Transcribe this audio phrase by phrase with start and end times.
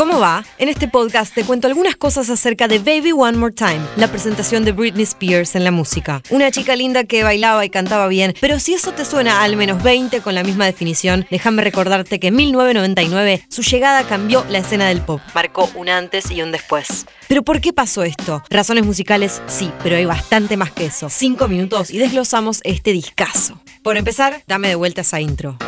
[0.00, 0.46] ¿Cómo va?
[0.56, 4.64] En este podcast te cuento algunas cosas acerca de Baby One More Time, la presentación
[4.64, 6.22] de Britney Spears en la música.
[6.30, 9.82] Una chica linda que bailaba y cantaba bien, pero si eso te suena al menos
[9.82, 14.88] 20 con la misma definición, déjame recordarte que en 1999 su llegada cambió la escena
[14.88, 15.20] del pop.
[15.34, 17.04] Marcó un antes y un después.
[17.28, 18.42] ¿Pero por qué pasó esto?
[18.48, 21.10] Razones musicales, sí, pero hay bastante más que eso.
[21.10, 23.60] Cinco minutos y desglosamos este discazo.
[23.82, 25.58] Por empezar, dame de vuelta esa intro.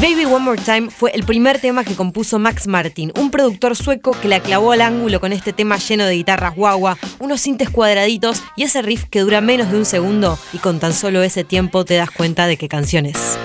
[0.00, 4.10] Baby One More Time fue el primer tema que compuso Max Martin, un productor sueco
[4.12, 8.42] que la clavó al ángulo con este tema lleno de guitarras guagua, unos sintes cuadraditos
[8.56, 11.86] y ese riff que dura menos de un segundo y con tan solo ese tiempo
[11.86, 13.38] te das cuenta de qué canción es.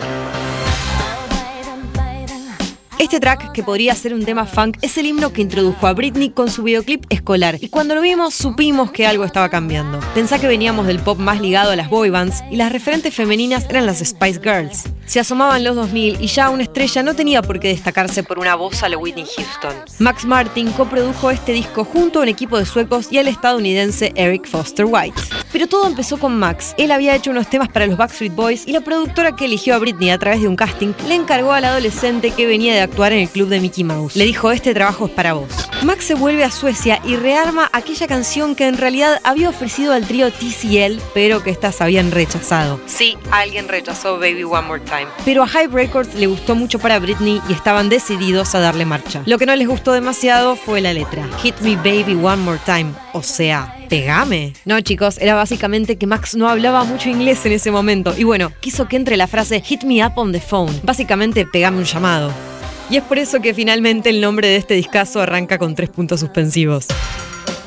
[3.02, 6.30] Este track, que podría ser un tema funk, es el himno que introdujo a Britney
[6.30, 7.58] con su videoclip escolar.
[7.60, 10.00] Y cuando lo vimos, supimos que algo estaba cambiando.
[10.14, 13.66] Pensá que veníamos del pop más ligado a las boy bands y las referentes femeninas
[13.72, 14.84] eran las Spice Girls.
[15.08, 18.54] Se asomaban los 2000 y ya una estrella no tenía por qué destacarse por una
[18.54, 19.74] voz a la Whitney Houston.
[19.98, 24.48] Max Martin coprodujo este disco junto a un equipo de suecos y al estadounidense Eric
[24.48, 25.20] Foster White.
[25.52, 26.74] Pero todo empezó con Max.
[26.78, 29.80] Él había hecho unos temas para los Backstreet Boys y la productora que eligió a
[29.80, 33.20] Britney a través de un casting le encargó al adolescente que venía de actuar en
[33.20, 34.16] el club de Mickey Mouse.
[34.16, 35.71] Le dijo, este trabajo es para vos.
[35.84, 40.06] Max se vuelve a Suecia y rearma aquella canción que en realidad había ofrecido al
[40.06, 42.80] trío TCL, pero que estas habían rechazado.
[42.86, 45.08] Sí, alguien rechazó Baby One More Time.
[45.26, 49.24] Pero a Hype Records le gustó mucho para Britney y estaban decididos a darle marcha.
[49.26, 51.28] Lo que no les gustó demasiado fue la letra.
[51.42, 52.92] Hit me baby one more time.
[53.14, 54.54] O sea, pegame.
[54.66, 58.14] No, chicos, era básicamente que Max no hablaba mucho inglés en ese momento.
[58.16, 60.80] Y bueno, quiso que entre la frase Hit me up on the phone.
[60.84, 62.32] Básicamente, pegame un llamado.
[62.92, 66.20] Y es por eso que finalmente el nombre de este discazo arranca con tres puntos
[66.20, 66.88] suspensivos.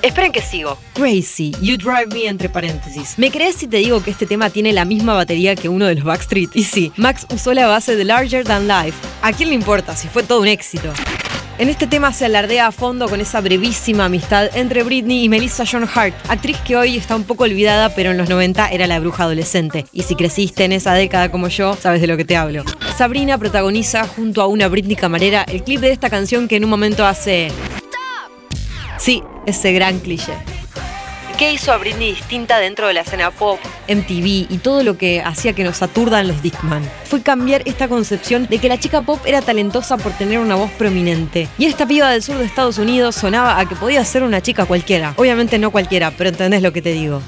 [0.03, 0.77] Esperen que sigo.
[0.93, 3.15] Crazy, You Drive Me entre paréntesis.
[3.17, 5.95] ¿Me crees si te digo que este tema tiene la misma batería que uno de
[5.95, 6.51] los Backstreet?
[6.55, 8.99] Y sí, Max usó la base de Larger Than Life.
[9.23, 10.93] ¿A quién le importa si fue todo un éxito?
[11.57, 15.65] En este tema se alardea a fondo con esa brevísima amistad entre Britney y Melissa
[15.65, 19.01] John Hart, actriz que hoy está un poco olvidada, pero en los 90 era la
[19.01, 19.87] bruja adolescente.
[19.91, 22.65] Y si creciste en esa década como yo, sabes de lo que te hablo.
[22.97, 26.71] Sabrina protagoniza junto a una Britney camarera el clip de esta canción que en un
[26.71, 27.51] momento hace...
[28.99, 30.33] Sí, ese gran cliché.
[31.37, 35.21] ¿Qué hizo a Britney distinta dentro de la escena pop, MTV y todo lo que
[35.21, 36.89] hacía que nos aturdan los Discman?
[37.07, 40.71] Fue cambiar esta concepción de que la chica pop era talentosa por tener una voz
[40.71, 41.49] prominente.
[41.59, 44.67] Y esta piba del sur de Estados Unidos sonaba a que podía ser una chica
[44.67, 45.15] cualquiera.
[45.17, 47.21] Obviamente no cualquiera, pero entendés lo que te digo.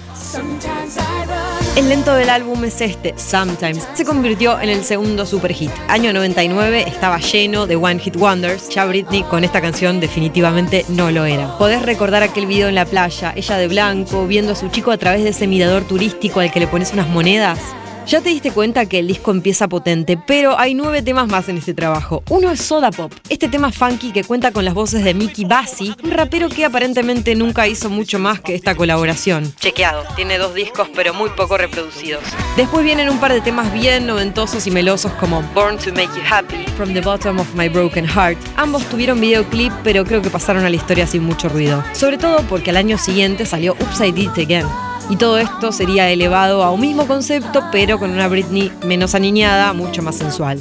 [1.76, 3.86] El lento del álbum es este, Sometimes.
[3.92, 5.70] Se convirtió en el segundo super hit.
[5.88, 8.70] Año 99 estaba lleno de One Hit Wonders.
[8.70, 11.58] Ya Britney con esta canción definitivamente no lo era.
[11.58, 14.96] Podés recordar aquel video en la playa, ella de blanco, viendo a su chico a
[14.96, 17.58] través de ese mirador turístico al que le pones unas monedas.
[18.06, 21.58] Ya te diste cuenta que el disco empieza potente, pero hay nueve temas más en
[21.58, 22.22] este trabajo.
[22.30, 25.92] Uno es Soda Pop, este tema funky que cuenta con las voces de Mickey Bassi,
[26.04, 29.52] un rapero que aparentemente nunca hizo mucho más que esta colaboración.
[29.58, 32.22] Chequeado, tiene dos discos pero muy poco reproducidos.
[32.56, 36.22] Después vienen un par de temas bien noventosos y melosos como Born to Make You
[36.30, 38.38] Happy, From the Bottom of My Broken Heart.
[38.54, 41.82] Ambos tuvieron videoclip, pero creo que pasaron a la historia sin mucho ruido.
[41.92, 44.85] Sobre todo porque al año siguiente salió Upside It Again.
[45.08, 49.72] Y todo esto sería elevado a un mismo concepto, pero con una Britney menos aniñada,
[49.72, 50.60] mucho más sensual.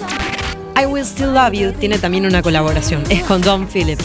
[0.80, 4.00] I Will Still Love You tiene también una colaboración, es con Don Philip.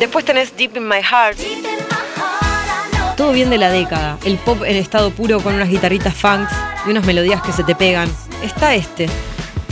[0.00, 1.38] Después tenés Deep in My Heart.
[3.16, 6.48] Todo bien de la década, el pop en estado puro con unas guitarritas funk
[6.86, 8.08] y unas melodías que se te pegan.
[8.42, 9.08] Está este,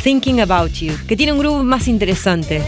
[0.02, 2.62] Thinking About You, que tiene un groove más interesante.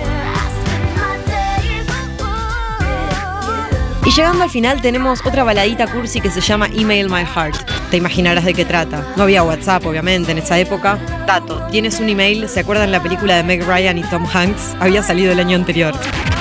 [4.04, 7.90] Y llegando al final tenemos otra baladita cursi que se llama Email My Heart.
[7.90, 9.04] Te imaginarás de qué trata.
[9.16, 10.98] No había WhatsApp, obviamente, en esa época.
[11.26, 14.74] Dato, tienes un email, ¿se acuerdan la película de Meg Ryan y Tom Hanks?
[14.80, 15.94] Había salido el año anterior.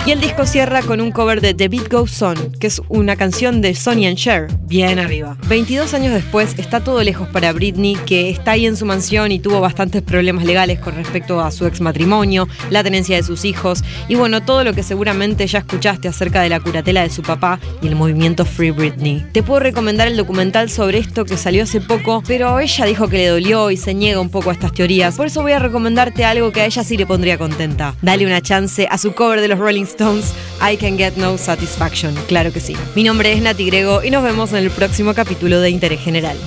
[0.09, 3.15] Y el disco cierra con un cover de The Beat Goes On, que es una
[3.15, 5.38] canción de Sonny and Cher, bien arriba.
[5.47, 9.38] 22 años después está todo lejos para Britney, que está ahí en su mansión y
[9.38, 13.83] tuvo bastantes problemas legales con respecto a su ex matrimonio, la tenencia de sus hijos
[14.07, 17.59] y bueno, todo lo que seguramente ya escuchaste acerca de la curatela de su papá
[17.79, 19.23] y el movimiento Free Britney.
[19.31, 23.17] Te puedo recomendar el documental sobre esto que salió hace poco, pero ella dijo que
[23.17, 25.17] le dolió y se niega un poco a estas teorías.
[25.17, 27.94] Por eso voy a recomendarte algo que a ella sí le pondría contenta.
[28.01, 32.16] Dale una chance a su cover de los Rolling I Can Get No Satisfaction.
[32.28, 32.75] Claro que sí.
[32.96, 36.38] Mi nombre es Nati Grego y nos vemos en el próximo capítulo de Interés General.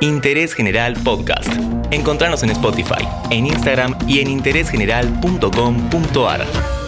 [0.00, 1.48] Interés General Podcast.
[1.90, 6.83] Encontrarnos en Spotify, en Instagram y en interésgeneral.com.ar.